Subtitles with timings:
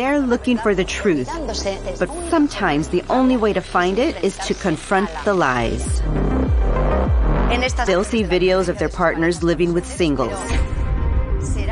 [0.00, 1.28] They're looking for the truth,
[1.98, 6.00] but sometimes the only way to find it is to confront the lies.
[7.84, 10.40] They'll see videos of their partners living with singles.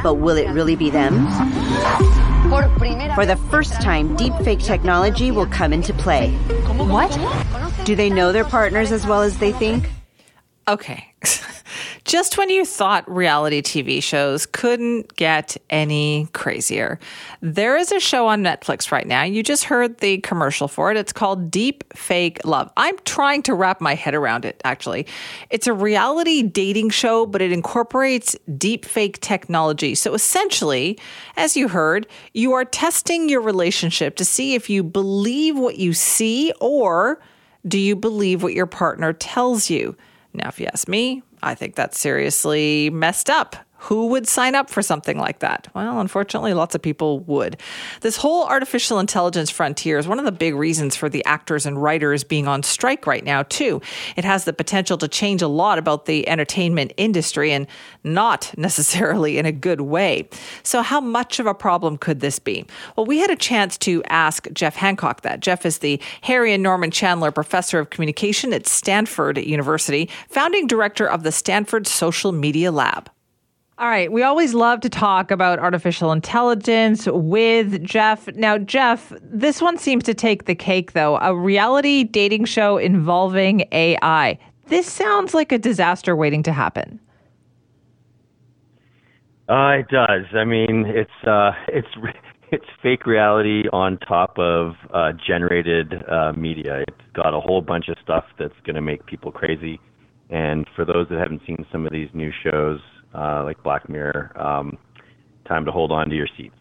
[0.02, 1.27] But will it really be them?
[3.15, 6.33] For the first time, deepfake technology will come into play.
[6.77, 7.10] What?
[7.87, 9.88] Do they know their partners as well as they think?
[10.69, 11.15] Okay.
[12.09, 16.99] Just when you thought reality TV shows couldn't get any crazier,
[17.43, 19.25] there is a show on Netflix right now.
[19.25, 20.97] You just heard the commercial for it.
[20.97, 22.73] It's called Deep Fake Love.
[22.79, 25.07] I'm trying to wrap my head around it, actually.
[25.51, 29.95] It's a reality dating show, but it incorporates deep fake technology.
[29.95, 30.99] So essentially,
[31.37, 35.93] as you heard, you are testing your relationship to see if you believe what you
[35.93, 37.21] see or
[37.66, 39.95] do you believe what your partner tells you.
[40.32, 43.57] Now, if you ask me, I think that's seriously messed up.
[43.82, 45.68] Who would sign up for something like that?
[45.74, 47.57] Well, unfortunately, lots of people would.
[48.01, 51.80] This whole artificial intelligence frontier is one of the big reasons for the actors and
[51.80, 53.80] writers being on strike right now, too.
[54.16, 57.68] It has the potential to change a lot about the entertainment industry and
[58.02, 60.29] not necessarily in a good way.
[60.65, 62.66] So, how much of a problem could this be?
[62.96, 65.41] Well, we had a chance to ask Jeff Hancock that.
[65.41, 71.09] Jeff is the Harry and Norman Chandler Professor of Communication at Stanford University, founding director
[71.09, 73.09] of the Stanford Social Media Lab.
[73.78, 74.10] All right.
[74.10, 78.26] We always love to talk about artificial intelligence with Jeff.
[78.34, 81.16] Now, Jeff, this one seems to take the cake, though.
[81.19, 84.37] A reality dating show involving AI.
[84.66, 86.98] This sounds like a disaster waiting to happen.
[89.48, 90.26] Uh, it does.
[90.34, 91.86] I mean, it's uh, it's
[92.50, 96.82] it's fake reality on top of uh, generated uh, media.
[96.88, 99.78] It's got a whole bunch of stuff that's going to make people crazy.
[100.30, 102.80] And for those that haven't seen some of these new shows,
[103.14, 104.78] uh, like Black Mirror, um,
[105.46, 106.54] time to hold on to your seats.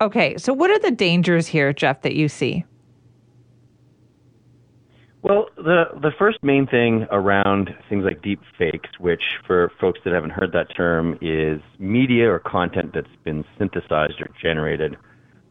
[0.00, 2.64] Okay, so what are the dangers here, Jeff, that you see?
[5.22, 10.12] Well, the the first main thing around things like deep fakes, which for folks that
[10.12, 14.96] haven't heard that term, is media or content that's been synthesized or generated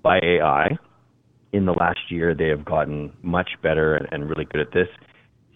[0.04, 0.78] by AI.
[1.54, 4.88] In the last year, they have gotten much better and, and really good at this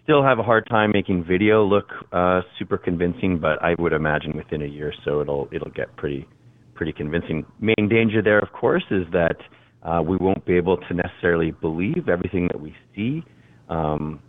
[0.08, 4.38] still have a hard time making video look uh, super convincing, but I would imagine
[4.38, 6.26] within a year or so it'll it'll get pretty
[6.76, 7.46] pretty convincing.
[7.60, 9.36] Main danger there, of course, is that
[9.84, 13.22] uh, we won't be able to necessarily believe everything that we see.
[13.68, 14.22] Um,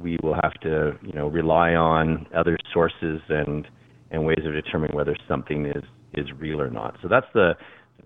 [0.00, 3.66] we will have to, you know, rely on other sources and
[4.12, 5.82] and ways of determining whether something is
[6.14, 6.96] is real or not.
[7.02, 7.54] So that's the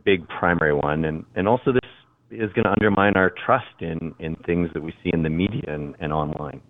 [0.03, 1.91] big primary one, and and also this
[2.31, 5.65] is going to undermine our trust in in things that we see in the media
[5.67, 6.63] and, and online.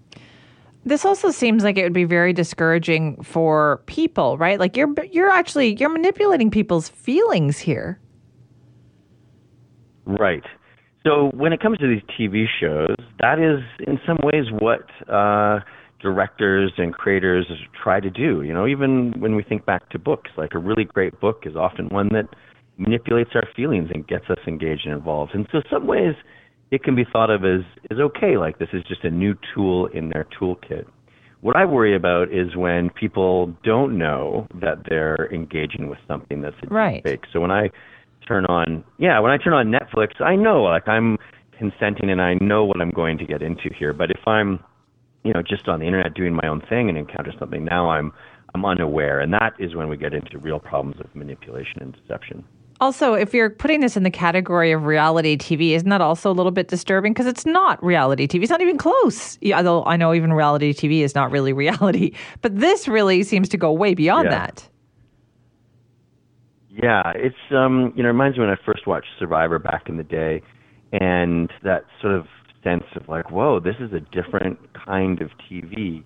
[0.85, 4.59] This also seems like it would be very discouraging for people, right?
[4.59, 8.01] Like you're you're actually you're manipulating people's feelings here.
[10.07, 10.45] Right.
[11.07, 15.61] So when it comes to these TV shows, that is in some ways what uh,
[16.01, 17.47] directors and creators
[17.83, 18.43] try to do.
[18.43, 21.57] You know, even when we think back to books, like a really great book is
[21.57, 22.29] often one that
[22.79, 25.35] manipulates our feelings and gets us engaged and involved.
[25.35, 26.15] And so, some ways
[26.71, 29.87] it can be thought of as is okay, like this is just a new tool
[29.87, 30.85] in their toolkit.
[31.41, 36.57] What I worry about is when people don't know that they're engaging with something that's
[36.65, 37.03] a right.
[37.03, 37.25] fake.
[37.33, 37.71] So when I
[38.27, 41.17] turn on, yeah, when I turn on Netflix, I know like I'm
[41.57, 43.93] consenting and I know what I'm going to get into here.
[43.93, 44.59] But if I'm,
[45.23, 48.13] you know, just on the internet doing my own thing and encounter something, now I'm
[48.55, 52.45] I'm unaware, and that is when we get into real problems of manipulation and deception.
[52.81, 56.33] Also, if you're putting this in the category of reality TV, isn't that also a
[56.33, 57.13] little bit disturbing?
[57.13, 58.43] Because it's not reality TV.
[58.43, 59.37] It's not even close.
[59.41, 62.13] Yeah, although I know even reality TV is not really reality.
[62.41, 64.39] But this really seems to go way beyond yeah.
[64.39, 64.69] that.
[66.71, 69.97] Yeah, it's um, you know, it reminds me when I first watched Survivor back in
[69.97, 70.43] the day,
[70.93, 72.27] and that sort of
[72.63, 76.05] sense of like, whoa, this is a different kind of TV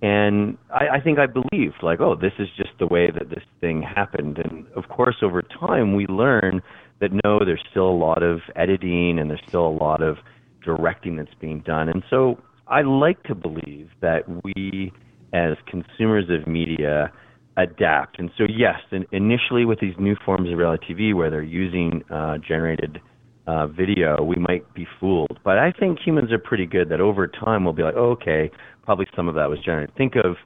[0.00, 3.42] and I, I think I believed, like, oh, this is just the way that this
[3.60, 4.38] thing happened.
[4.38, 6.62] And of course, over time, we learn
[7.00, 10.18] that no, there's still a lot of editing and there's still a lot of
[10.64, 11.88] directing that's being done.
[11.88, 14.92] And so I like to believe that we,
[15.32, 17.12] as consumers of media,
[17.56, 18.18] adapt.
[18.18, 18.80] And so, yes,
[19.10, 23.00] initially with these new forms of reality TV where they're using uh, generated
[23.48, 25.40] uh, video, we might be fooled.
[25.42, 28.50] But I think humans are pretty good that over time we'll be like, oh, okay,
[28.84, 29.96] probably some of that was generated.
[29.96, 30.36] Think of,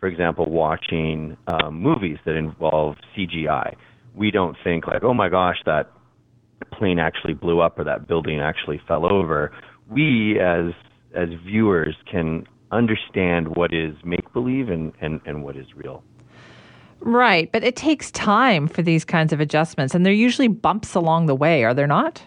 [0.00, 3.76] for example, watching um, movies that involve CGI.
[4.14, 5.92] We don't think like, oh my gosh, that
[6.72, 9.52] plane actually blew up or that building actually fell over.
[9.88, 10.72] We as
[11.14, 16.02] as viewers can understand what is make believe and, and, and what is real.
[17.00, 21.26] Right, but it takes time for these kinds of adjustments, and they're usually bumps along
[21.26, 22.22] the way, are there not?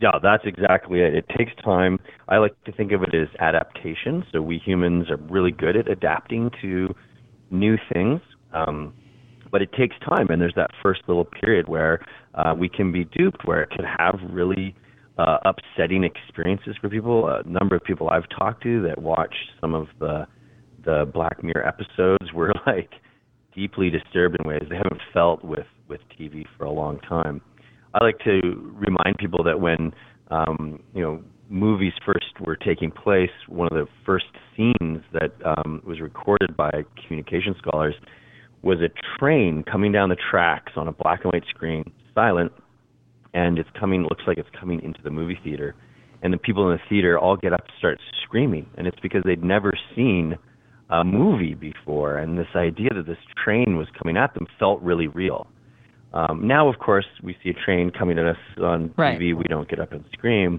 [0.00, 1.14] Yeah, that's exactly it.
[1.14, 1.98] It takes time.
[2.28, 4.24] I like to think of it as adaptation.
[4.30, 6.94] So we humans are really good at adapting to
[7.50, 8.20] new things,
[8.52, 8.92] um,
[9.50, 10.26] but it takes time.
[10.28, 12.04] And there's that first little period where
[12.34, 14.74] uh, we can be duped, where it can have really
[15.16, 17.28] uh, upsetting experiences for people.
[17.28, 20.26] A number of people I've talked to that watch some of the
[20.84, 22.90] the Black Mirror episodes were like
[23.54, 27.40] deeply disturbed in ways they haven't felt with with TV for a long time.
[27.98, 28.40] I like to
[28.74, 29.92] remind people that when
[30.30, 35.80] um, you know movies first were taking place, one of the first scenes that um,
[35.86, 36.70] was recorded by
[37.06, 37.94] communication scholars
[38.62, 42.52] was a train coming down the tracks on a black and white screen, silent,
[43.32, 44.02] and it's coming.
[44.02, 45.74] Looks like it's coming into the movie theater,
[46.22, 49.22] and the people in the theater all get up and start screaming, and it's because
[49.24, 50.36] they'd never seen
[50.90, 55.08] a movie before, and this idea that this train was coming at them felt really
[55.08, 55.46] real.
[56.16, 59.20] Um, now, of course, we see a train coming at us on right.
[59.20, 59.36] TV.
[59.36, 60.58] We don't get up and scream,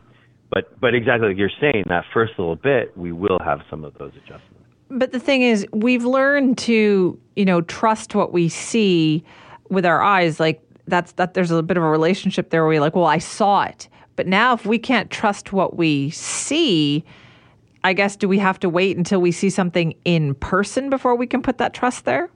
[0.52, 3.96] but but exactly like you're saying, that first little bit, we will have some of
[3.96, 4.54] those adjustments.
[4.90, 9.24] But the thing is, we've learned to you know trust what we see
[9.70, 10.40] with our eyes.
[10.40, 11.34] Like that's that.
[11.34, 14.28] There's a bit of a relationship there where we're like, well, I saw it, but
[14.28, 17.04] now if we can't trust what we see.
[17.84, 21.26] I guess do we have to wait until we see something in person before we
[21.26, 22.30] can put that trust there?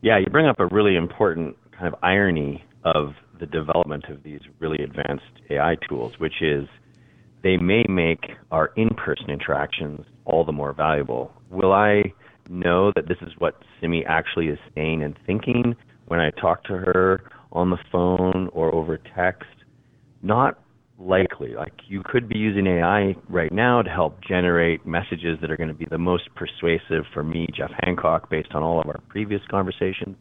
[0.00, 4.40] Yeah, you bring up a really important kind of irony of the development of these
[4.60, 6.68] really advanced AI tools, which is
[7.42, 11.32] they may make our in person interactions all the more valuable.
[11.50, 12.12] Will I
[12.48, 15.74] know that this is what Simi actually is saying and thinking
[16.06, 19.48] when I talk to her on the phone or over text?
[20.22, 20.60] Not
[20.98, 21.54] likely.
[21.54, 25.68] Like you could be using AI right now to help generate messages that are going
[25.68, 29.40] to be the most persuasive for me, Jeff Hancock, based on all of our previous
[29.50, 30.16] conversations.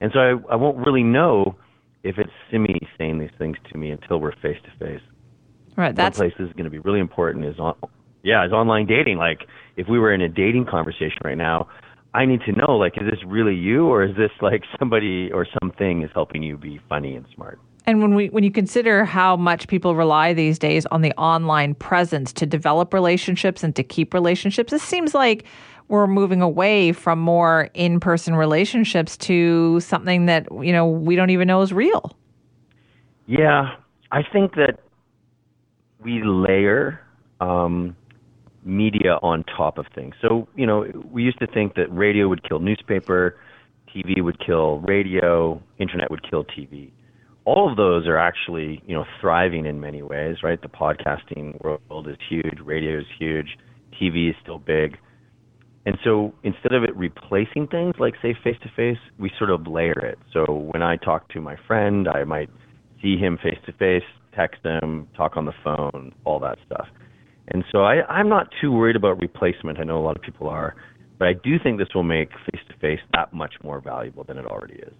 [0.00, 1.56] And so I, I won't really know
[2.02, 5.02] if it's Simi saying these things to me until we're face to face.
[5.76, 5.94] Right.
[5.94, 7.74] That's One place this is going to be really important is on,
[8.22, 9.16] yeah, is online dating.
[9.16, 9.40] Like
[9.76, 11.68] if we were in a dating conversation right now,
[12.12, 15.46] I need to know like is this really you or is this like somebody or
[15.60, 17.58] something is helping you be funny and smart?
[17.86, 21.74] And when we when you consider how much people rely these days on the online
[21.74, 25.44] presence to develop relationships and to keep relationships, it seems like
[25.88, 31.46] we're moving away from more in-person relationships to something that you know we don't even
[31.46, 32.16] know is real.
[33.26, 33.76] Yeah,
[34.10, 34.80] I think that
[36.00, 37.00] we layer
[37.40, 37.94] um,
[38.64, 40.14] media on top of things.
[40.22, 43.38] So you know, we used to think that radio would kill newspaper,
[43.94, 46.90] TV would kill radio, internet would kill TV
[47.44, 50.60] all of those are actually, you know, thriving in many ways, right?
[50.60, 53.58] The podcasting world is huge, radio is huge,
[54.00, 54.96] TV is still big.
[55.86, 59.66] And so instead of it replacing things like say face to face, we sort of
[59.66, 60.18] layer it.
[60.32, 62.48] So when I talk to my friend, I might
[63.02, 66.86] see him face to face, text him, talk on the phone, all that stuff.
[67.48, 69.78] And so I, I'm not too worried about replacement.
[69.78, 70.74] I know a lot of people are,
[71.18, 74.38] but I do think this will make face to face that much more valuable than
[74.38, 74.94] it already is.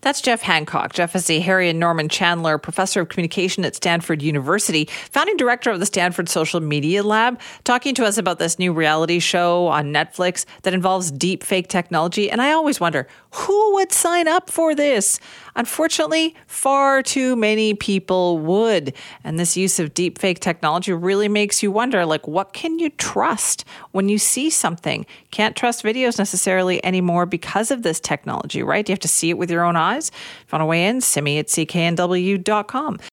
[0.00, 0.92] That's Jeff Hancock.
[0.92, 5.70] Jeff is a Harry and Norman Chandler Professor of Communication at Stanford University, founding director
[5.70, 9.92] of the Stanford Social Media Lab, talking to us about this new reality show on
[9.92, 12.30] Netflix that involves deep fake technology.
[12.30, 15.20] And I always wonder who would sign up for this?
[15.56, 18.94] Unfortunately, far too many people would.
[19.24, 22.90] And this use of deep fake technology really makes you wonder like, what can you
[22.90, 25.04] trust when you see something?
[25.32, 28.88] Can't trust videos necessarily anymore because of this technology, right?
[28.88, 29.87] You have to see it with your own eyes.
[29.96, 32.98] If you want to weigh in, send me at cknw.com.